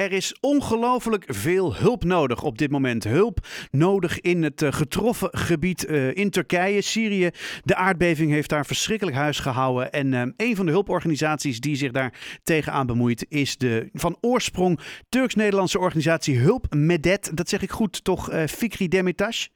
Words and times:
Er 0.00 0.12
is 0.12 0.36
ongelooflijk 0.40 1.24
veel 1.26 1.76
hulp 1.76 2.04
nodig 2.04 2.42
op 2.42 2.58
dit 2.58 2.70
moment. 2.70 3.04
Hulp 3.04 3.46
nodig 3.70 4.20
in 4.20 4.42
het 4.42 4.62
uh, 4.62 4.72
getroffen 4.72 5.28
gebied 5.32 5.88
uh, 5.88 6.16
in 6.16 6.30
Turkije, 6.30 6.80
Syrië. 6.80 7.30
De 7.64 7.74
aardbeving 7.74 8.30
heeft 8.30 8.48
daar 8.48 8.66
verschrikkelijk 8.66 9.16
huis 9.16 9.38
gehouden. 9.38 9.92
En 9.92 10.12
uh, 10.12 10.22
een 10.36 10.56
van 10.56 10.66
de 10.66 10.72
hulporganisaties 10.72 11.60
die 11.60 11.76
zich 11.76 11.90
daar 11.90 12.38
tegenaan 12.42 12.86
bemoeit 12.86 13.26
is 13.28 13.56
de 13.56 13.88
van 13.92 14.16
oorsprong 14.20 14.80
Turks-Nederlandse 15.08 15.78
organisatie 15.78 16.38
Hulp 16.38 16.74
Medet. 16.74 17.30
Dat 17.34 17.48
zeg 17.48 17.62
ik 17.62 17.70
goed, 17.70 18.04
toch, 18.04 18.30
Fikri 18.46 18.88
Demirtas? 18.88 19.50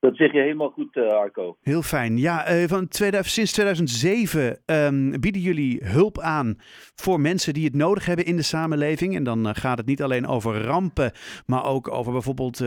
Dat 0.00 0.16
zeg 0.16 0.32
je 0.32 0.40
helemaal 0.40 0.70
goed, 0.70 0.96
uh, 0.96 1.08
Arco. 1.08 1.56
Heel 1.60 1.82
fijn. 1.82 2.18
Ja, 2.18 2.52
uh, 2.52 2.68
van 2.68 2.88
2000, 2.88 3.34
sinds 3.34 3.52
2007 3.52 4.58
um, 4.66 5.20
bieden 5.20 5.40
jullie 5.40 5.80
hulp 5.84 6.18
aan 6.18 6.56
voor 6.94 7.20
mensen 7.20 7.54
die 7.54 7.64
het 7.64 7.74
nodig 7.74 8.06
hebben 8.06 8.24
in 8.24 8.36
de 8.36 8.42
samenleving. 8.42 9.16
En 9.16 9.24
dan 9.24 9.46
uh, 9.46 9.54
gaat 9.54 9.78
het 9.78 9.86
niet 9.86 10.02
alleen 10.02 10.26
over 10.26 10.62
rampen, 10.62 11.12
maar 11.46 11.64
ook 11.64 11.90
over 11.90 12.12
bijvoorbeeld 12.12 12.58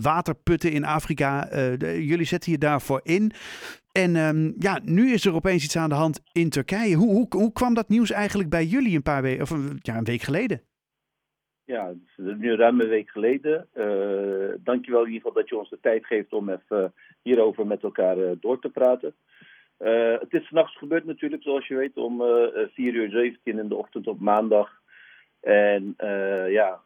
waterputten 0.00 0.72
in 0.72 0.84
Afrika. 0.84 1.48
Jullie 1.78 2.26
zetten 2.26 2.52
je 2.52 2.58
daarvoor 2.58 3.00
in. 3.02 3.32
En 3.92 4.16
um, 4.16 4.54
ja, 4.58 4.80
nu 4.84 5.12
is 5.12 5.24
er 5.24 5.34
opeens 5.34 5.64
iets 5.64 5.76
aan 5.76 5.88
de 5.88 5.94
hand 5.94 6.20
in 6.32 6.50
Turkije. 6.50 6.94
Hoe, 6.94 7.10
hoe, 7.10 7.26
hoe 7.28 7.52
kwam 7.52 7.74
dat 7.74 7.88
nieuws 7.88 8.10
eigenlijk 8.10 8.50
bij 8.50 8.64
jullie 8.64 8.96
een 8.96 9.02
paar 9.02 9.22
weken, 9.22 9.42
of 9.42 9.54
ja, 9.78 9.96
een 9.96 10.04
week 10.04 10.22
geleden? 10.22 10.62
Ja, 11.70 11.92
nu 12.16 12.54
ruim 12.54 12.80
een 12.80 12.88
week 12.88 13.10
geleden. 13.10 13.66
Uh, 13.74 14.54
dankjewel 14.64 15.00
in 15.00 15.12
ieder 15.12 15.20
geval 15.20 15.40
dat 15.40 15.48
je 15.48 15.58
ons 15.58 15.70
de 15.70 15.78
tijd 15.80 16.06
geeft 16.06 16.32
om 16.32 16.48
even 16.48 16.92
hierover 17.22 17.66
met 17.66 17.82
elkaar 17.82 18.16
door 18.40 18.60
te 18.60 18.68
praten. 18.68 19.14
Het 20.20 20.32
is 20.32 20.46
s'nachts 20.46 20.76
gebeurd 20.76 21.04
natuurlijk, 21.04 21.42
zoals 21.42 21.66
je 21.66 21.74
weet, 21.74 21.96
om 21.96 22.18
4 22.18 22.94
uur 22.94 23.10
17 23.10 23.58
in 23.58 23.68
de 23.68 23.74
ochtend 23.74 24.06
op 24.06 24.20
maandag. 24.20 24.80
En 25.40 25.94
ja, 26.48 26.80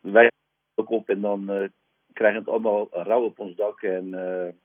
wij 0.00 0.30
ook 0.74 0.90
op 0.90 1.08
en 1.08 1.20
dan 1.20 1.70
krijgen 2.12 2.38
het 2.38 2.48
allemaal 2.48 2.88
rauw 2.90 3.22
op 3.22 3.38
ons 3.38 3.56
dak. 3.56 3.82
En 3.82 4.10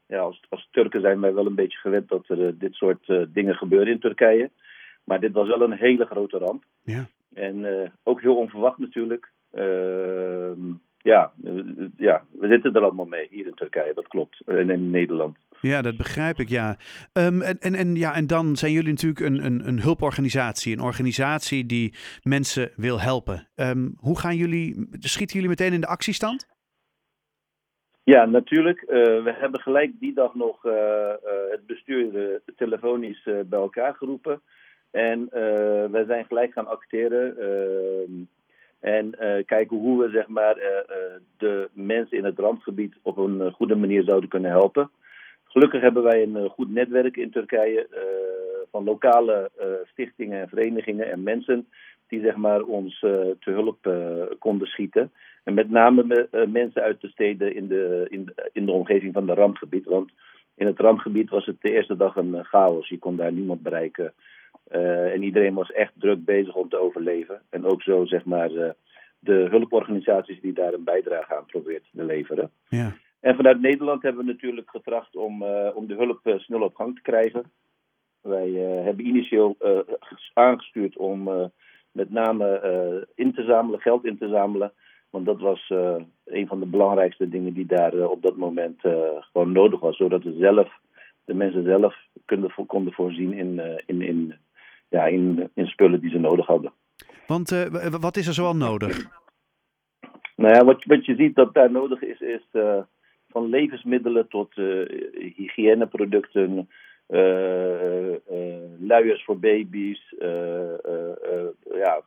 ja, 0.07 0.19
als, 0.19 0.41
als 0.49 0.67
Turken 0.71 1.01
zijn 1.01 1.21
wij 1.21 1.33
wel 1.33 1.45
een 1.45 1.55
beetje 1.55 1.77
gewend 1.77 2.09
dat 2.09 2.27
er 2.27 2.57
dit 2.57 2.73
soort 2.73 3.33
dingen 3.33 3.55
gebeuren 3.55 3.93
in 3.93 3.99
Turkije. 3.99 4.49
Maar 5.03 5.19
dit 5.19 5.31
was 5.31 5.47
wel 5.47 5.61
een 5.61 5.77
hele 5.77 6.05
grote 6.05 6.37
ramp. 6.37 6.63
Ja. 6.83 7.07
En 7.35 7.57
uh, 7.57 7.89
ook 8.03 8.21
heel 8.21 8.35
onverwacht 8.35 8.77
natuurlijk. 8.77 9.31
Uh, 9.53 10.51
ja, 10.97 11.31
ja, 11.97 12.23
we 12.31 12.47
zitten 12.47 12.73
er 12.73 12.81
allemaal 12.81 13.05
mee 13.05 13.27
hier 13.29 13.45
in 13.45 13.53
Turkije, 13.53 13.93
dat 13.93 14.07
klopt. 14.07 14.41
En 14.45 14.69
in 14.69 14.89
Nederland. 14.89 15.37
Ja, 15.61 15.81
dat 15.81 15.97
begrijp 15.97 16.39
ik, 16.39 16.49
ja. 16.49 16.77
Um, 17.13 17.41
en, 17.41 17.57
en, 17.59 17.75
en, 17.75 17.95
ja. 17.95 18.15
en 18.15 18.27
dan 18.27 18.55
zijn 18.55 18.71
jullie 18.71 18.89
natuurlijk 18.89 19.19
een, 19.19 19.45
een, 19.45 19.67
een 19.67 19.81
hulporganisatie. 19.81 20.73
Een 20.73 20.81
organisatie 20.81 21.65
die 21.65 21.93
mensen 22.23 22.71
wil 22.75 23.01
helpen. 23.01 23.47
Um, 23.55 23.95
hoe 23.97 24.19
gaan 24.19 24.35
jullie, 24.35 24.87
schieten 24.99 25.35
jullie 25.35 25.49
meteen 25.49 25.73
in 25.73 25.81
de 25.81 25.87
actiestand? 25.87 26.47
Ja, 28.03 28.25
natuurlijk. 28.25 28.81
Uh, 28.81 28.87
we 29.23 29.35
hebben 29.37 29.59
gelijk 29.59 29.99
die 29.99 30.13
dag 30.13 30.35
nog 30.35 30.61
het 31.49 31.65
bestuur 31.65 32.41
telefonisch 32.55 33.23
bij 33.23 33.59
elkaar 33.59 33.93
geroepen. 33.93 34.41
En 34.95 35.19
uh, 35.33 35.85
wij 35.91 36.05
zijn 36.07 36.25
gelijk 36.25 36.53
gaan 36.53 36.67
acteren. 36.67 37.35
Uh, 37.39 38.25
en 38.79 39.15
uh, 39.19 39.45
kijken 39.45 39.77
hoe 39.77 40.03
we 40.03 40.09
zeg 40.09 40.27
maar, 40.27 40.55
de 41.37 41.69
mensen 41.73 42.17
in 42.17 42.23
het 42.23 42.39
randgebied 42.39 42.95
op 43.01 43.17
een 43.17 43.51
goede 43.51 43.75
manier 43.75 44.03
zouden 44.03 44.29
kunnen 44.29 44.51
helpen. 44.51 44.89
Gelukkig 45.43 45.81
hebben 45.81 46.03
wij 46.03 46.21
een 46.21 46.49
goed 46.49 46.71
netwerk 46.71 47.17
in 47.17 47.31
Turkije 47.31 47.87
van 48.71 48.83
lokale 48.83 49.51
stichtingen 49.85 50.41
en 50.41 50.49
verenigingen 50.49 51.11
en 51.11 51.23
mensen 51.23 51.67
die 52.07 52.21
zeg 52.21 52.35
maar, 52.35 52.61
ons 52.61 52.99
te 52.99 53.51
hulp 53.51 53.77
konden 54.39 54.67
schieten. 54.67 55.11
En 55.43 55.53
met 55.53 55.69
name 55.69 56.27
mensen 56.47 56.81
uit 56.81 57.01
de 57.01 57.07
steden 57.07 57.55
in 57.55 57.67
de, 57.67 58.05
in, 58.09 58.25
de, 58.25 58.49
in 58.53 58.65
de 58.65 58.71
omgeving 58.71 59.13
van 59.13 59.25
de 59.25 59.33
rampgebied. 59.33 59.85
Want 59.85 60.11
in 60.55 60.65
het 60.65 60.79
rampgebied 60.79 61.29
was 61.29 61.45
het 61.45 61.57
de 61.61 61.71
eerste 61.71 61.95
dag 61.95 62.15
een 62.15 62.45
chaos. 62.45 62.89
Je 62.89 62.99
kon 62.99 63.15
daar 63.15 63.31
niemand 63.31 63.61
bereiken. 63.61 64.13
Uh, 64.71 65.13
en 65.13 65.23
iedereen 65.23 65.53
was 65.53 65.71
echt 65.71 65.93
druk 65.95 66.25
bezig 66.25 66.55
om 66.55 66.69
te 66.69 66.77
overleven. 66.77 67.41
En 67.49 67.65
ook 67.65 67.81
zo, 67.81 68.05
zeg 68.05 68.25
maar, 68.25 68.51
uh, 68.51 68.69
de 69.19 69.47
hulporganisaties 69.49 70.41
die 70.41 70.53
daar 70.53 70.73
een 70.73 70.83
bijdrage 70.83 71.35
aan 71.35 71.45
proberen 71.45 71.81
te 71.95 72.03
leveren. 72.03 72.51
Ja. 72.69 72.93
En 73.19 73.35
vanuit 73.35 73.61
Nederland 73.61 74.01
hebben 74.01 74.25
we 74.25 74.31
natuurlijk 74.31 74.69
getracht 74.69 75.15
om, 75.15 75.41
uh, 75.41 75.69
om 75.73 75.87
de 75.87 75.95
hulp 75.95 76.19
snel 76.37 76.61
op 76.61 76.75
gang 76.75 76.95
te 76.95 77.01
krijgen. 77.01 77.43
Wij 78.21 78.49
hebben 78.83 79.05
initieel 79.05 79.57
aangestuurd 80.33 80.97
om 80.97 81.51
met 81.91 82.09
name 82.11 83.07
in 83.15 83.33
te 83.33 83.43
zamelen, 83.43 83.79
geld 83.79 84.05
in 84.05 84.17
te 84.17 84.27
zamelen. 84.27 84.71
Want 85.09 85.25
dat 85.25 85.39
was 85.39 85.69
een 86.25 86.47
van 86.47 86.59
de 86.59 86.65
belangrijkste 86.65 87.29
dingen 87.29 87.53
die 87.53 87.65
daar 87.65 88.09
op 88.09 88.21
dat 88.21 88.35
moment 88.35 88.81
gewoon 89.31 89.51
nodig 89.51 89.79
was. 89.79 89.97
Zodat 89.97 90.23
we 90.23 90.35
zelf, 90.39 90.79
de 91.25 91.33
mensen 91.33 91.63
zelf 91.63 91.95
konden, 92.25 92.65
konden 92.65 92.93
voorzien 92.93 93.33
in, 93.33 93.81
in, 93.85 94.01
in 94.01 94.35
ja, 94.95 95.05
in, 95.05 95.49
in 95.53 95.67
spullen 95.67 96.01
die 96.01 96.09
ze 96.09 96.19
nodig 96.19 96.45
hadden. 96.45 96.71
Want 97.27 97.51
uh, 97.51 97.65
wat 97.99 98.17
is 98.17 98.27
er 98.27 98.33
zoal 98.33 98.55
nodig? 98.55 99.07
Nou 100.35 100.53
ja, 100.55 100.65
wat, 100.65 100.83
wat 100.83 101.05
je 101.05 101.15
ziet 101.15 101.35
dat 101.35 101.53
daar 101.53 101.71
nodig 101.71 102.01
is, 102.01 102.19
is 102.19 102.47
uh, 102.53 102.81
van 103.29 103.49
levensmiddelen 103.49 104.27
tot 104.27 104.57
uh, 104.57 104.85
hygiëneproducten, 105.35 106.69
luiers 108.79 109.23
voor 109.23 109.39
baby's, 109.39 110.15
ja, 111.73 112.01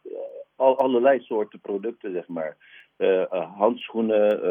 al, 0.56 0.78
allerlei 0.78 1.20
soorten 1.20 1.60
producten, 1.60 2.12
zeg 2.12 2.28
maar. 2.28 2.56
handschoenen. 3.56 4.42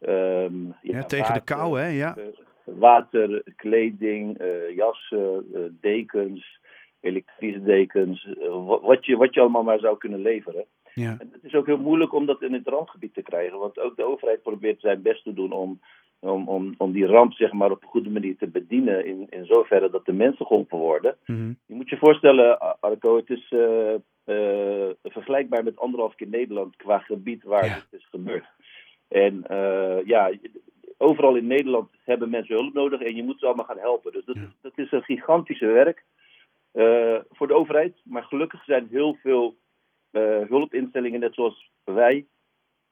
Um, 0.00 0.74
ja, 0.82 0.96
ja, 0.96 1.02
tegen 1.02 1.26
water, 1.26 1.34
de 1.34 1.54
kou, 1.54 1.80
hè? 1.80 1.86
Ja. 1.86 2.16
water, 2.64 3.42
kleding, 3.56 4.38
jassen, 4.74 5.78
dekens 5.80 6.58
elektrische 7.00 7.62
dekens, 7.62 8.26
eh, 8.26 8.66
wat 8.82 9.06
je, 9.06 9.16
wat 9.16 9.34
je 9.34 9.40
allemaal 9.40 9.62
maar 9.62 9.78
zou 9.78 9.98
kunnen 9.98 10.20
leveren. 10.20 10.64
Ja. 10.94 11.16
En 11.18 11.28
het 11.32 11.44
is 11.44 11.54
ook 11.54 11.66
heel 11.66 11.78
moeilijk 11.78 12.12
om 12.12 12.26
dat 12.26 12.42
in 12.42 12.52
het 12.52 12.68
randgebied 12.68 13.14
te 13.14 13.22
krijgen, 13.22 13.58
want 13.58 13.78
ook 13.78 13.96
de 13.96 14.04
overheid 14.04 14.42
probeert 14.42 14.80
zijn 14.80 15.02
best 15.02 15.24
te 15.24 15.32
doen 15.32 15.52
om, 15.52 15.80
om, 16.20 16.48
om, 16.48 16.74
om 16.78 16.92
die 16.92 17.06
ramp 17.06 17.32
zeg 17.32 17.52
maar, 17.52 17.70
op 17.70 17.82
een 17.82 17.88
goede 17.88 18.10
manier 18.10 18.36
te 18.36 18.46
bedienen, 18.46 19.06
in, 19.06 19.26
in 19.30 19.46
zoverre 19.46 19.90
dat 19.90 20.04
de 20.04 20.12
mensen 20.12 20.46
geholpen 20.46 20.78
worden. 20.78 21.16
Mm 21.26 21.36
-hmm. 21.36 21.58
Je 21.66 21.74
moet 21.74 21.88
je 21.88 21.96
voorstellen, 21.96 22.58
Arco, 22.80 23.16
het 23.16 23.30
is 23.30 23.50
uh, 23.50 23.94
uh, 24.26 24.90
vergelijkbaar 25.02 25.64
met 25.64 25.78
anderhalf 25.78 26.14
keer 26.14 26.28
Nederland 26.28 26.76
qua 26.76 26.98
gebied 26.98 27.42
waar 27.42 27.64
ja. 27.64 27.72
het 27.72 28.00
is 28.00 28.06
gebeurd. 28.10 28.46
En 29.08 29.44
uh, 29.50 30.04
ja, 30.04 30.32
overal 30.98 31.36
in 31.36 31.46
Nederland 31.46 31.88
hebben 32.04 32.30
mensen 32.30 32.54
hulp 32.54 32.74
nodig 32.74 33.00
en 33.00 33.16
je 33.16 33.22
moet 33.22 33.38
ze 33.38 33.46
allemaal 33.46 33.64
gaan 33.64 33.78
helpen. 33.78 34.12
Dus 34.12 34.24
dat, 34.24 34.36
ja. 34.36 34.52
dat 34.60 34.72
is 34.76 34.92
een 34.92 35.02
gigantische 35.02 35.66
werk. 35.66 36.04
Uh, 36.76 37.18
voor 37.30 37.46
de 37.46 37.54
overheid. 37.54 37.94
Maar 38.04 38.22
gelukkig 38.22 38.64
zijn 38.64 38.88
heel 38.90 39.16
veel 39.22 39.56
uh, 40.12 40.40
hulpinstellingen, 40.48 41.20
net 41.20 41.34
zoals 41.34 41.70
wij, 41.84 42.26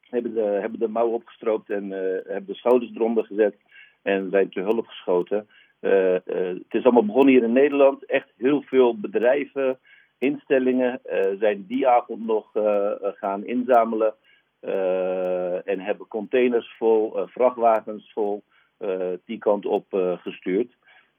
hebben 0.00 0.34
de, 0.34 0.40
hebben 0.40 0.78
de 0.78 0.88
mouw 0.88 1.08
opgestroopt 1.08 1.70
en 1.70 1.84
uh, 1.84 1.98
hebben 2.24 2.46
de 2.46 2.54
schouders 2.54 2.94
eronder 2.94 3.24
gezet 3.24 3.56
en 4.02 4.30
zijn 4.30 4.50
te 4.50 4.60
hulp 4.60 4.86
geschoten. 4.86 5.48
het 5.80 6.74
is 6.74 6.84
allemaal 6.84 7.04
begonnen 7.04 7.32
hier 7.32 7.42
in 7.42 7.52
Nederland. 7.52 8.04
Echt 8.04 8.32
heel 8.36 8.62
veel 8.62 8.98
bedrijven, 8.98 9.78
instellingen 10.18 11.00
zijn 11.38 11.64
die 11.66 11.88
avond 11.88 12.26
nog 12.26 12.50
gaan 13.00 13.46
inzamelen 13.46 14.14
en 15.64 15.80
hebben 15.80 16.08
containers 16.08 16.74
vol, 16.78 17.26
vrachtwagens 17.26 18.12
vol 18.12 18.42
die 19.24 19.38
kant 19.38 19.66
op 19.66 19.86
gestuurd. 20.22 20.72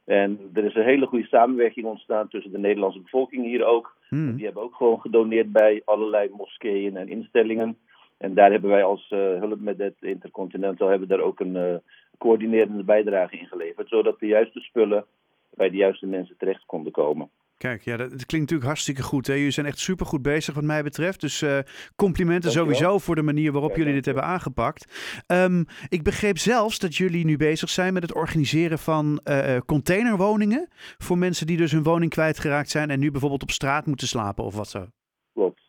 En 0.05 0.39
er 0.53 0.65
is 0.65 0.75
een 0.75 0.83
hele 0.83 1.05
goede 1.05 1.25
samenwerking 1.25 1.85
ontstaan 1.85 2.27
tussen 2.27 2.51
de 2.51 2.57
Nederlandse 2.57 2.99
bevolking 2.99 3.45
hier 3.45 3.65
ook. 3.65 3.95
Hmm. 4.09 4.35
Die 4.35 4.45
hebben 4.45 4.63
ook 4.63 4.75
gewoon 4.75 5.01
gedoneerd 5.01 5.51
bij 5.51 5.81
allerlei 5.85 6.29
moskeeën 6.37 6.97
en 6.97 7.07
instellingen. 7.07 7.77
En 8.17 8.33
daar 8.33 8.51
hebben 8.51 8.69
wij 8.69 8.83
als 8.83 9.11
uh, 9.11 9.19
hulp 9.19 9.59
met 9.59 9.77
het 9.77 9.95
Intercontinental 9.99 10.87
hebben 10.87 11.07
daar 11.07 11.19
ook 11.19 11.39
een 11.39 11.55
uh, 11.55 11.75
coördinerende 12.17 12.83
bijdrage 12.83 13.37
in 13.37 13.47
geleverd. 13.47 13.89
Zodat 13.89 14.19
de 14.19 14.27
juiste 14.27 14.59
spullen 14.59 15.05
bij 15.53 15.69
de 15.69 15.77
juiste 15.77 16.07
mensen 16.07 16.37
terecht 16.37 16.65
konden 16.65 16.91
komen. 16.91 17.29
Kijk, 17.57 17.81
ja, 17.81 17.97
dat, 17.97 18.09
dat, 18.09 18.25
klinkt 18.25 18.31
natuurlijk 18.31 18.67
hartstikke 18.67 19.01
goed. 19.01 19.27
Hè? 19.27 19.33
Jullie 19.33 19.51
zijn 19.51 19.65
echt 19.65 19.79
supergoed 19.79 20.21
bezig 20.21 20.53
wat 20.53 20.63
mij 20.63 20.83
betreft. 20.83 21.21
Dus 21.21 21.41
uh, 21.41 21.59
complimenten 21.95 22.51
sowieso 22.51 22.97
voor 22.97 23.15
de 23.15 23.21
manier 23.21 23.51
waarop 23.51 23.71
ja, 23.71 23.77
jullie 23.77 23.93
dit 23.93 24.05
hebben 24.05 24.23
aangepakt. 24.23 24.83
Um, 25.27 25.65
ik 25.89 26.03
begreep 26.03 26.37
zelfs 26.37 26.79
dat 26.79 26.95
jullie 26.95 27.25
nu 27.25 27.37
bezig 27.37 27.69
zijn 27.69 27.93
met 27.93 28.01
het 28.01 28.13
organiseren 28.13 28.79
van 28.79 29.19
uh, 29.23 29.57
containerwoningen. 29.65 30.67
Voor 30.97 31.17
mensen 31.17 31.47
die 31.47 31.57
dus 31.57 31.71
hun 31.71 31.83
woning 31.83 32.11
kwijtgeraakt 32.11 32.69
zijn 32.69 32.89
en 32.89 32.99
nu 32.99 33.11
bijvoorbeeld 33.11 33.43
op 33.43 33.51
straat 33.51 33.85
moeten 33.85 34.07
slapen 34.07 34.43
of 34.43 34.55
wat 34.55 34.67
zo. 34.67 34.85
Klopt, 35.33 35.61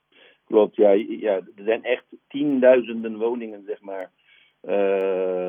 klopt. 0.45 0.77
Ja, 0.77 0.91
ja 1.09 1.35
er 1.35 1.65
zijn 1.65 1.85
echt 1.85 2.05
tienduizenden 2.29 3.19
woningen, 3.19 3.63
zeg 3.67 3.81
maar. 3.81 4.11
Uh, 4.63 5.46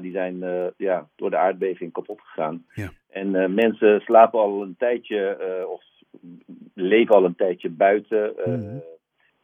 die 0.00 0.12
zijn 0.12 0.38
ja, 0.76 1.08
door 1.16 1.30
de 1.30 1.36
aardbeving 1.36 1.92
kapot 1.92 2.20
gegaan. 2.20 2.66
Ja. 2.74 2.90
En 3.08 3.34
uh, 3.34 3.46
mensen 3.46 4.00
slapen 4.00 4.40
al 4.40 4.62
een 4.62 4.74
tijdje, 4.78 5.38
uh, 5.60 5.68
of 5.68 5.82
leven 6.74 7.14
al 7.14 7.24
een 7.24 7.34
tijdje 7.34 7.70
buiten. 7.70 8.34
Mhm. 8.44 8.78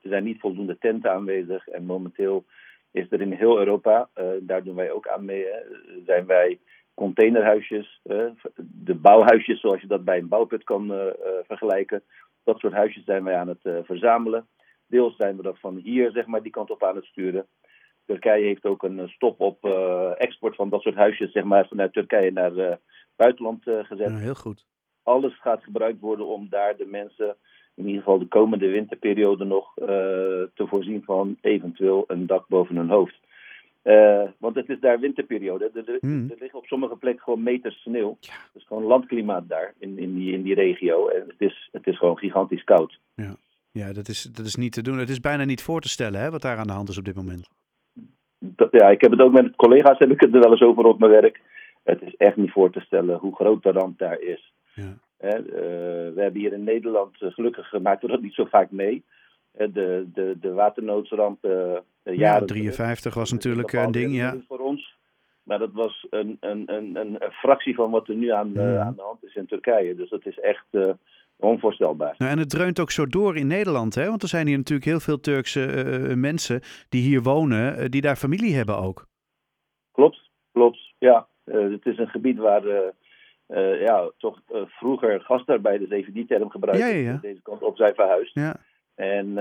Er 0.03 0.09
zijn 0.09 0.25
niet 0.25 0.41
voldoende 0.41 0.79
tenten 0.79 1.13
aanwezig. 1.13 1.69
En 1.69 1.85
momenteel 1.85 2.45
is 2.91 3.07
er 3.11 3.21
in 3.21 3.33
heel 3.33 3.59
Europa, 3.59 4.09
daar 4.41 4.63
doen 4.63 4.75
wij 4.75 4.91
ook 4.91 5.09
aan 5.09 5.25
mee, 5.25 5.45
hè, 5.45 5.59
zijn 6.07 6.27
wij 6.27 6.59
containerhuisjes, 6.95 8.01
de 8.57 8.95
bouwhuisjes 8.95 9.61
zoals 9.61 9.81
je 9.81 9.87
dat 9.87 10.05
bij 10.05 10.19
een 10.19 10.29
bouwput 10.29 10.65
kan 10.65 11.13
vergelijken. 11.47 12.03
Dat 12.45 12.59
soort 12.59 12.73
huisjes 12.73 13.05
zijn 13.05 13.25
wij 13.25 13.37
aan 13.37 13.49
het 13.49 13.85
verzamelen. 13.85 14.47
Deels 14.87 15.17
zijn 15.17 15.37
we 15.37 15.43
dat 15.43 15.59
van 15.59 15.77
hier, 15.77 16.11
zeg 16.11 16.27
maar, 16.27 16.43
die 16.43 16.53
kant 16.53 16.71
op 16.71 16.85
aan 16.85 16.97
het 16.97 17.05
sturen. 17.05 17.47
Turkije 18.07 18.45
heeft 18.45 18.65
ook 18.65 18.83
een 18.83 19.09
stop 19.09 19.41
op 19.41 19.65
export 20.19 20.57
van 20.57 20.69
dat 20.69 20.83
soort 20.83 20.95
huisjes, 20.95 21.33
zeg 21.33 21.45
maar, 21.45 21.67
vanuit 21.69 21.93
Turkije 21.93 22.33
naar 22.33 22.53
uh, 22.53 22.73
buitenland 23.17 23.63
gezet. 23.63 24.09
Ja, 24.09 24.17
heel 24.17 24.35
goed. 24.35 24.67
Alles 25.03 25.41
gaat 25.41 25.63
gebruikt 25.63 26.01
worden 26.01 26.27
om 26.27 26.47
daar 26.51 26.77
de 26.77 26.87
mensen, 26.87 27.37
in 27.75 27.87
ieder 27.87 28.03
geval 28.03 28.19
de 28.19 28.27
komende 28.27 28.69
winterperiode 28.69 29.45
nog, 29.45 29.75
te 29.75 30.67
voorzien 30.67 31.03
van 31.05 31.37
eventueel 31.41 32.05
een 32.07 32.27
dak 32.27 32.49
boven 32.49 32.77
hun 32.77 32.89
hoofd. 32.89 33.19
want 34.39 34.55
het 34.55 34.69
is 34.69 34.81
daar 34.81 35.01
winterperiode. 35.01 35.71
Er, 35.75 35.89
er, 35.89 35.99
Hmm. 36.01 36.31
er 36.31 36.37
liggen 36.39 36.59
op 36.59 36.67
sommige 36.67 36.97
plekken 36.97 37.23
gewoon 37.23 37.43
meters 37.43 37.83
sneeuw. 37.83 38.17
Het 38.21 38.55
is 38.55 38.67
gewoon 38.67 38.83
landklimaat 38.83 39.49
daar 39.49 39.75
in, 39.79 39.99
in, 39.99 40.15
die, 40.15 40.33
in 40.33 40.43
die 40.43 40.55
regio. 40.55 41.09
En 41.09 41.25
het 41.29 41.41
is, 41.41 41.69
het 41.73 41.87
is 41.87 41.99
gewoon 41.99 42.19
gigantisch 42.19 42.65
koud. 42.65 42.99
Ja, 43.15 43.37
ja 43.71 43.93
dat, 43.93 44.09
is, 44.09 44.23
dat 44.23 44.47
is 44.47 44.55
niet 44.55 44.73
te 44.73 44.83
doen. 44.83 44.99
Het 44.99 45.09
is 45.09 45.21
bijna 45.21 45.45
niet 45.45 45.63
voor 45.63 45.81
te 45.81 45.89
stellen 45.89 46.21
hè, 46.21 46.31
wat 46.31 46.43
daar 46.43 46.57
aan 46.57 46.67
de 46.67 46.73
hand 46.73 46.89
is 46.89 46.99
op 46.99 47.05
dit 47.05 47.15
moment. 47.15 47.49
Dat, 48.63 48.81
ja, 48.81 48.91
ik 48.91 49.01
heb 49.01 49.11
het 49.11 49.21
ook 49.21 49.33
met 49.33 49.57
collega's 49.57 49.99
heb 49.99 50.11
ik 50.11 50.21
het 50.21 50.35
er 50.35 50.41
wel 50.41 50.51
eens 50.51 50.63
over 50.63 50.85
op 50.85 50.99
mijn 50.99 51.11
werk. 51.11 51.41
Het 51.83 52.03
is 52.03 52.17
echt 52.17 52.37
niet 52.37 52.51
voor 52.51 52.71
te 52.71 52.81
stellen 52.81 53.19
hoe 53.19 53.35
groot 53.35 53.63
de 53.63 53.71
ramp 53.71 53.99
daar 53.99 54.21
is. 54.21 54.53
Ja. 54.75 54.97
Uh, 55.21 55.31
we 56.15 56.15
hebben 56.17 56.41
hier 56.41 56.53
in 56.53 56.65
Nederland, 56.65 57.21
uh, 57.21 57.33
gelukkig 57.33 57.79
maakt 57.83 58.03
we 58.03 58.09
dat 58.09 58.23
niet 58.23 58.35
zo 58.35 58.45
vaak 58.45 58.71
mee. 58.71 59.05
De, 59.53 60.07
de, 60.15 60.37
de 60.41 60.53
waternoodsramp. 60.53 61.39
ja, 62.03 62.13
jaren 62.13 62.47
53 62.47 63.15
was 63.15 63.33
natuurlijk 63.33 63.73
een 63.73 63.91
ding, 63.91 64.15
ja. 64.15 64.37
Voor 64.49 64.59
ons. 64.59 64.97
Maar 65.43 65.59
dat 65.59 65.73
was 65.73 66.07
een, 66.11 66.37
een, 66.41 66.63
een, 66.67 66.97
een, 66.97 67.19
fractie 67.33 67.75
van 67.75 67.91
wat 67.91 68.09
er 68.09 68.15
nu 68.15 68.31
aan, 68.31 68.51
ja. 68.55 68.79
aan 68.79 68.95
de 68.97 69.03
hand 69.03 69.25
is 69.25 69.35
in 69.35 69.47
Turkije. 69.47 69.95
Dus 69.95 70.11
dat 70.11 70.27
is 70.27 70.41
echt 70.41 70.67
onvoorstelbaar. 71.43 72.15
Nou, 72.19 72.31
en 72.31 72.39
het 72.39 72.51
dreunt 72.51 72.81
ook 72.81 72.91
zo 72.91 73.07
door 73.07 73.37
in 73.37 73.47
Nederland, 73.47 73.95
hè? 73.95 74.09
Want 74.09 74.23
er 74.23 74.29
zijn 74.29 74.47
hier 74.47 74.57
natuurlijk 74.57 74.89
heel 74.89 75.01
veel 75.01 75.21
Turkse 75.21 75.85
uh, 75.85 76.15
mensen 76.15 76.61
die 76.89 77.03
hier 77.03 77.23
wonen, 77.23 77.83
uh, 77.83 77.89
die 77.89 78.01
daar 78.01 78.17
familie 78.17 78.55
hebben 78.55 78.77
ook. 78.77 79.07
Klopt, 79.93 80.31
klopt. 80.53 80.95
Ja, 80.99 81.27
uh, 81.45 81.71
het 81.71 81.87
is 81.87 81.99
een 81.99 82.09
gebied 82.09 82.39
waar 82.39 82.93
ja, 83.81 84.11
toch 84.19 84.41
vroeger 84.67 85.21
gastarbeiders 85.21 85.91
even 85.91 86.13
die 86.13 86.27
term 86.27 86.51
gebruiken. 86.51 86.89
Ja, 86.89 86.95
ja, 86.95 87.11
ja. 87.11 87.19
Deze 87.23 87.43
kant 87.43 87.63
op 87.63 87.77
zijn 87.77 87.95
verhuisd. 87.95 88.35
Ja. 88.35 88.57
En, 88.95 89.39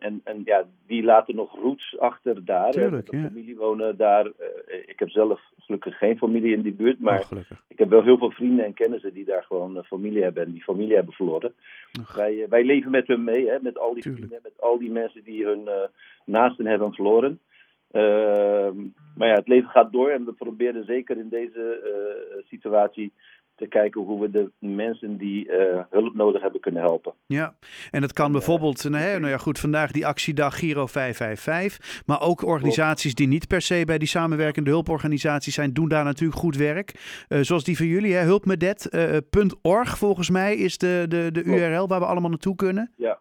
en, 0.00 0.20
en 0.24 0.42
ja, 0.44 0.64
die 0.86 1.02
laten 1.02 1.34
nog 1.34 1.54
roots 1.54 1.98
achter 1.98 2.44
daar. 2.44 2.70
Tuurlijk, 2.70 3.10
ja. 3.10 3.22
familie 3.22 3.56
wonen 3.56 3.96
daar. 3.96 4.26
ik 4.86 4.98
heb 4.98 5.10
zelf 5.10 5.40
gelukkig 5.58 5.98
geen 5.98 6.18
familie 6.18 6.54
in 6.54 6.62
die 6.62 6.72
buurt, 6.72 7.00
maar 7.00 7.26
oh, 7.32 7.38
ik 7.68 7.78
heb 7.78 7.88
wel 7.88 8.02
heel 8.02 8.18
veel 8.18 8.30
vrienden 8.30 8.64
en 8.64 8.74
kennissen 8.74 9.14
die 9.14 9.24
daar 9.24 9.42
gewoon 9.42 9.84
familie 9.84 10.22
hebben 10.22 10.44
en 10.44 10.52
die 10.52 10.62
familie 10.62 10.94
hebben 10.94 11.14
verloren. 11.14 11.54
Wij, 12.14 12.46
wij 12.48 12.64
leven 12.64 12.90
met 12.90 13.06
hun 13.06 13.24
mee, 13.24 13.48
hè, 13.48 13.58
met 13.60 13.78
al 13.78 13.94
die 13.94 14.02
Tuurlijk. 14.02 14.24
vrienden, 14.24 14.50
met 14.52 14.62
al 14.62 14.78
die 14.78 14.90
mensen 14.90 15.24
die 15.24 15.44
hun 15.44 15.68
naasten 16.24 16.66
hebben 16.66 16.92
verloren. 16.92 17.40
Uh, 17.92 18.70
maar 19.16 19.28
ja, 19.28 19.34
het 19.34 19.48
leven 19.48 19.68
gaat 19.68 19.92
door 19.92 20.10
en 20.10 20.24
we 20.24 20.32
proberen 20.32 20.84
zeker 20.84 21.16
in 21.16 21.28
deze 21.28 21.80
situatie 22.48 23.12
te 23.56 23.66
kijken 23.66 24.00
hoe 24.00 24.20
we 24.20 24.30
de 24.30 24.50
mensen 24.58 25.16
die 25.16 25.48
uh, 25.48 25.80
hulp 25.90 26.14
nodig 26.14 26.42
hebben 26.42 26.60
kunnen 26.60 26.82
helpen. 26.82 27.12
Ja, 27.26 27.54
en 27.90 28.00
dat 28.00 28.12
kan 28.12 28.32
bijvoorbeeld, 28.32 28.88
nou, 28.88 29.04
hè, 29.04 29.18
nou 29.18 29.32
ja 29.32 29.38
goed, 29.38 29.58
vandaag 29.58 29.90
die 29.90 30.06
actiedag 30.06 30.58
Giro 30.58 30.86
555, 30.86 32.02
maar 32.06 32.20
ook 32.20 32.42
organisaties 32.42 33.14
die 33.14 33.28
niet 33.28 33.46
per 33.46 33.60
se 33.60 33.82
bij 33.86 33.98
die 33.98 34.08
samenwerkende 34.08 34.70
hulporganisaties 34.70 35.54
zijn, 35.54 35.72
doen 35.72 35.88
daar 35.88 36.04
natuurlijk 36.04 36.40
goed 36.40 36.56
werk. 36.56 36.92
Uh, 37.28 37.38
zoals 37.40 37.64
die 37.64 37.76
van 37.76 37.86
jullie, 37.86 38.14
hè, 38.14 38.22
hulpmedet.org 38.22 39.88
uh, 39.88 39.94
volgens 39.94 40.30
mij 40.30 40.56
is 40.56 40.78
de, 40.78 41.04
de, 41.08 41.30
de 41.32 41.42
URL 41.42 41.86
waar 41.86 42.00
we 42.00 42.06
allemaal 42.06 42.30
naartoe 42.30 42.54
kunnen. 42.54 42.92
Ja, 42.96 43.18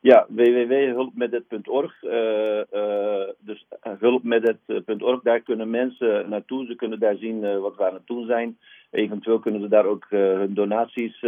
ja, 0.00 0.26
www.hulpmedet.org. 0.28 2.02
Uh, 2.02 2.62
uh, 2.72 3.28
dus 3.38 3.66
hulpmedet.org, 3.98 5.22
daar 5.22 5.40
kunnen 5.40 5.70
mensen 5.70 6.28
naartoe. 6.28 6.66
Ze 6.66 6.74
kunnen 6.74 7.00
daar 7.00 7.16
zien 7.16 7.44
uh, 7.44 7.58
wat 7.58 7.76
we 7.76 7.86
aan 7.86 7.94
het 7.94 8.06
doen 8.06 8.26
zijn. 8.26 8.58
Eventueel 8.90 9.38
kunnen 9.38 9.60
ze 9.60 9.68
daar 9.68 9.84
ook 9.84 10.06
hun 10.08 10.54
donaties 10.54 11.20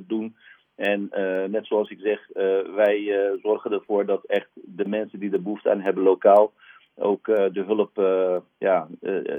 doen. 0.00 0.36
En 0.74 1.10
net 1.50 1.66
zoals 1.66 1.90
ik 1.90 1.98
zeg, 2.00 2.28
wij 2.74 3.30
zorgen 3.42 3.72
ervoor 3.72 4.06
dat 4.06 4.24
echt 4.24 4.48
de 4.54 4.88
mensen 4.88 5.18
die 5.18 5.32
er 5.32 5.42
behoefte 5.42 5.70
aan 5.70 5.80
hebben 5.80 6.02
lokaal 6.02 6.52
ook 6.94 7.24
de 7.26 7.64
hulp 7.66 7.90
ja, 8.58 8.88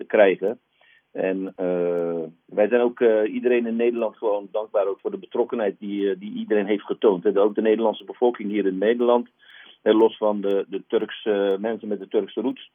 krijgen. 0.07 0.60
En 1.12 1.54
wij 2.45 2.68
zijn 2.68 2.81
ook 2.81 3.00
iedereen 3.25 3.66
in 3.66 3.75
Nederland 3.75 4.18
gewoon 4.18 4.48
dankbaar 4.51 4.88
ook 4.88 5.00
voor 5.00 5.12
de 5.12 5.18
betrokkenheid 5.18 5.80
die, 5.80 6.18
die 6.18 6.34
iedereen 6.34 6.66
heeft 6.66 6.86
getoond. 6.86 7.25
En 7.25 7.38
ook 7.38 7.56
de 7.56 7.62
Nederlandse 7.62 8.04
bevolking 8.04 8.50
hier 8.50 8.66
in 8.66 8.78
Nederland, 8.78 9.30
los 9.95 10.18
van 10.18 10.42
de, 10.42 10.66
de 10.69 10.84
Turkse 10.88 11.57
mensen 11.60 11.88
met 11.88 12.00
de 12.00 12.07
Turkse 12.07 12.42
roots, 12.42 12.72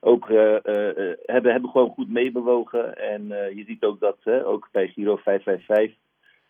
ook 0.00 0.28
hebben, 0.28 1.52
hebben 1.52 1.70
gewoon 1.70 1.90
goed 1.90 2.08
meebewogen. 2.08 2.96
En 2.96 3.26
je 3.28 3.64
ziet 3.66 3.84
ook 3.84 4.00
dat 4.00 4.44
ook 4.44 4.68
bij 4.72 4.88
Giro 4.88 5.16
555 5.16 5.98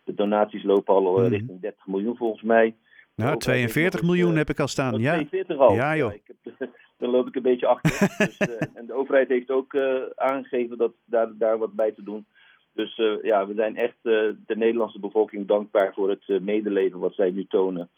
de 0.04 0.14
donaties 0.14 0.62
lopen 0.62 0.94
al 0.94 1.12
Mhm. 1.12 1.28
richting 1.28 1.60
30 1.60 1.86
miljoen 1.86 2.16
volgens 2.16 2.42
mij. 2.42 2.74
Nou, 3.14 3.36
42 3.36 4.02
miljoen 4.02 4.36
heb 4.36 4.50
ik 4.50 4.60
al 4.60 4.68
staan, 4.68 4.98
ja. 4.98 5.12
42 5.12 5.58
al. 5.58 5.74
Ja, 5.74 5.96
joh. 5.96 6.10
Ja, 6.10 6.16
ik 6.16 6.34
heb, 6.58 6.70
dan 6.98 7.10
loop 7.10 7.26
ik 7.26 7.34
een 7.34 7.42
beetje 7.42 7.66
achter. 7.66 7.90
dus, 8.26 8.38
uh, 8.48 8.56
en 8.74 8.86
de 8.86 8.92
overheid 8.92 9.28
heeft 9.28 9.50
ook 9.50 9.72
uh, 9.72 10.02
aangegeven 10.14 10.78
dat 10.78 10.92
daar, 11.04 11.28
daar 11.38 11.58
wat 11.58 11.72
bij 11.72 11.92
te 11.92 12.02
doen. 12.02 12.26
Dus 12.72 12.98
uh, 12.98 13.22
ja, 13.22 13.46
we 13.46 13.54
zijn 13.54 13.76
echt 13.76 13.96
de 14.02 14.36
Nederlandse 14.46 15.00
bevolking 15.00 15.46
dankbaar 15.46 15.92
voor 15.94 16.08
het 16.08 16.40
medeleven 16.42 16.98
wat 16.98 17.14
zij 17.14 17.30
nu 17.30 17.46
tonen. 17.46 17.88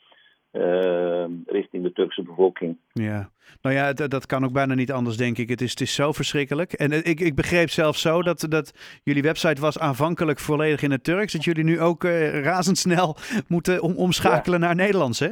Richting 1.47 1.83
de 1.83 1.93
Turkse 1.93 2.23
bevolking. 2.23 2.77
Ja, 2.93 3.31
nou 3.63 3.75
ja, 3.75 3.93
dat, 3.93 4.11
dat 4.11 4.27
kan 4.27 4.45
ook 4.45 4.53
bijna 4.53 4.75
niet 4.75 4.93
anders, 4.93 5.17
denk 5.17 5.39
ik. 5.39 5.49
Het 5.49 5.61
is, 5.61 5.71
het 5.71 5.81
is 5.81 5.95
zo 5.95 6.13
verschrikkelijk. 6.13 6.73
En 6.73 6.93
ik, 6.93 7.21
ik 7.21 7.35
begreep 7.35 7.71
zelfs 7.71 8.01
zo 8.01 8.23
dat, 8.23 8.47
dat 8.49 9.01
jullie 9.05 9.23
website 9.23 9.61
was 9.61 9.79
aanvankelijk 9.79 10.39
volledig 10.39 10.83
in 10.83 10.91
het 10.91 11.05
Turks. 11.05 11.33
Dat 11.33 11.45
jullie 11.45 11.65
nu 11.65 11.81
ook 11.81 12.05
razendsnel 12.43 13.17
moeten 13.49 13.83
om, 13.83 13.97
omschakelen 13.97 14.61
ja. 14.61 14.67
naar 14.67 14.75
Nederlands, 14.75 15.19
hè? 15.19 15.31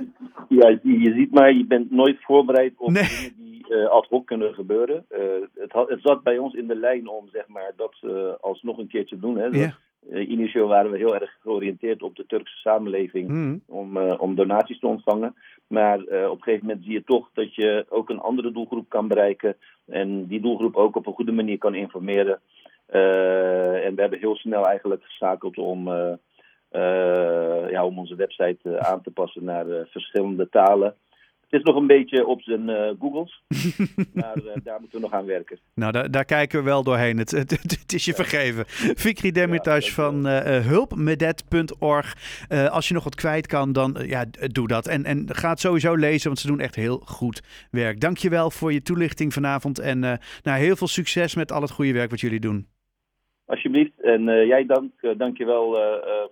Ja, 0.49 0.69
je, 0.83 0.99
je 0.99 1.13
ziet 1.13 1.31
maar, 1.31 1.53
je 1.53 1.67
bent 1.67 1.91
nooit 1.91 2.17
voorbereid 2.21 2.73
op 2.77 2.91
Nee. 2.91 3.03
dingen 3.03 3.35
die 3.37 3.67
uh, 3.69 3.89
ad 3.89 4.07
hoc 4.09 4.27
kunnen 4.27 4.55
gebeuren. 4.55 5.05
Uh, 5.11 5.19
het, 5.55 5.73
had, 5.73 5.89
het 5.89 6.01
zat 6.03 6.23
bij 6.23 6.39
ons 6.39 6.55
in 6.55 6.67
de 6.67 6.77
lijn 6.77 7.09
om 7.09 7.29
zeg 7.33 7.49
maar, 7.49 7.73
dat 7.77 7.95
uh, 8.03 8.33
alsnog 8.41 8.79
een 8.79 8.89
keer 8.89 9.07
te 9.07 9.19
doen. 9.19 9.37
Hè. 9.37 9.47
Ja. 9.47 9.75
Uh, 10.09 10.29
initieel 10.29 10.69
waren 10.69 10.91
we 10.91 10.97
heel 10.97 11.15
erg 11.15 11.37
georiënteerd 11.41 12.03
op 12.03 12.17
de 12.17 12.27
Turkse 12.27 12.57
samenleving 12.57 13.29
Hmm. 13.29 13.63
om, 13.67 13.97
uh, 13.97 14.15
om 14.19 14.35
donaties 14.35 14.79
te 14.79 14.87
ontvangen. 14.87 15.35
Maar 15.67 15.99
uh, 15.99 16.31
op 16.31 16.37
een 16.37 16.43
gegeven 16.43 16.67
moment 16.67 16.85
zie 16.85 16.93
je 16.93 17.05
toch 17.05 17.31
dat 17.33 17.55
je 17.55 17.87
ook 17.89 18.11
een 18.11 18.21
andere 18.21 18.53
doelgroep 18.53 18.89
kan 18.89 19.09
bereiken. 19.09 19.57
En 19.87 20.27
die 20.27 20.41
doelgroep 20.41 20.77
ook 20.77 20.97
op 20.97 21.07
een 21.07 21.13
goede 21.13 21.33
manier 21.33 21.59
kan 21.59 21.75
informeren. 21.75 22.41
En 22.87 23.95
we 23.95 24.01
hebben 24.01 24.19
heel 24.19 24.37
snel 24.37 24.67
eigenlijk 24.67 25.05
geschakeld 25.05 25.59
om, 25.59 25.89
uh, 25.89 27.71
ja, 27.71 27.85
om 27.85 27.99
onze 27.99 28.15
website 28.15 28.59
uh, 28.63 28.77
aan 28.77 29.03
te 29.03 29.11
passen 29.11 29.45
naar 29.45 29.67
uh, 29.67 29.81
verschillende 29.87 30.49
talen. 30.49 30.95
Het 31.51 31.61
is 31.61 31.67
nog 31.67 31.77
een 31.77 31.87
beetje 31.87 32.27
op 32.27 32.43
zijn 32.43 32.69
uh, 32.69 32.91
Googles, 32.99 33.43
maar 34.15 34.37
uh, 34.37 34.51
daar 34.63 34.81
moeten 34.81 34.99
we 34.99 35.05
nog 35.05 35.13
aan 35.13 35.25
werken. 35.27 35.59
Nou, 35.75 35.93
daar, 35.93 36.11
daar 36.11 36.25
kijken 36.25 36.59
we 36.59 36.65
wel 36.65 36.83
doorheen. 36.83 37.19
Het, 37.19 37.31
het, 37.31 37.51
het 37.51 37.93
is 37.93 38.05
je 38.05 38.11
Ja. 38.11 38.17
vergeven. 38.17 38.65
Fikri 38.97 39.31
Demirtas 39.33 39.87
Ja, 39.87 39.93
van 39.93 40.27
uh, 40.27 40.41
hulpmedet.org. 40.67 42.17
Uh, 42.49 42.69
als 42.69 42.89
je 42.89 42.95
nog 42.95 43.05
wat 43.05 43.15
kwijt 43.15 43.47
kan, 43.47 43.73
dan 43.73 43.97
ja, 44.07 44.25
doe 44.53 44.69
dat. 44.69 44.87
En, 44.87 45.05
en 45.05 45.25
ga 45.29 45.51
het 45.51 45.61
sowieso 45.61 45.95
lezen, 45.95 46.27
want 46.27 46.39
ze 46.39 46.47
doen 46.47 46.61
echt 46.61 46.75
heel 46.75 46.99
goed 47.05 47.43
werk. 47.71 48.01
Dankjewel 48.01 48.51
voor 48.51 48.73
je 48.73 48.83
toelichting 48.83 49.33
vanavond. 49.33 49.79
En 49.79 49.99
nou, 49.99 50.19
heel 50.43 50.77
veel 50.77 50.87
succes 50.89 51.35
met 51.35 51.53
al 51.53 51.63
het 51.63 51.71
goede 51.71 51.93
werk 51.93 52.11
wat 52.11 52.21
jullie 52.21 52.41
doen. 52.41 52.67
Alsjeblieft. 53.47 54.01
En 54.03 54.25
jij 54.47 54.67
dank, 54.67 54.93
dank 55.17 55.39
je 55.39 55.45
wel 55.45 55.77
uh, 55.77 55.83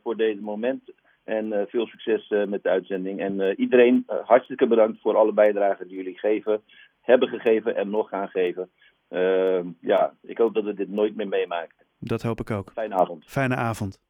voor 0.03 0.17
deze 0.17 0.41
moment. 0.41 0.81
En 1.29 1.47
uh, 1.47 1.63
veel 1.67 1.87
succes 1.87 2.31
uh, 2.31 2.47
met 2.47 2.63
de 2.63 2.69
uitzending. 2.69 3.21
En 3.21 3.41
uh, 3.41 3.59
iedereen 3.59 4.05
hartstikke 4.25 4.67
bedankt 4.67 5.01
voor 5.01 5.17
alle 5.17 5.33
bijdragen 5.33 5.89
die 5.89 5.97
jullie 5.97 6.19
geven, 6.19 6.63
hebben 7.01 7.29
gegeven 7.29 7.77
en 7.77 7.91
nog 7.91 8.09
gaan 8.09 8.29
geven. 8.29 8.71
Uh, 9.11 9.61
ja, 9.81 10.15
ik 10.23 10.39
hoop 10.39 10.55
dat 10.55 10.65
we 10.65 10.75
dit 10.75 10.89
nooit 10.89 11.17
meer 11.17 11.29
meemaken. 11.29 11.77
Dat 11.99 12.23
hoop 12.23 12.41
ik 12.41 12.51
ook. 12.51 12.71
Fijne 12.73 12.95
avond. 12.95 13.25
Fijne 13.27 13.55
avond. 13.57 14.01